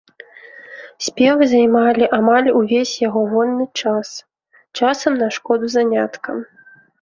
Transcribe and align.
Спевы 1.07 1.43
займалі 1.51 2.05
амаль 2.17 2.49
увесь 2.61 2.93
яго 3.07 3.21
вольны 3.35 3.65
час, 3.83 4.07
часам 4.81 5.13
на 5.21 5.29
шкоду 5.37 5.65
заняткам. 5.77 6.35